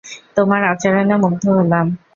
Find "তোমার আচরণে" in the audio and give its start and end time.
0.35-1.15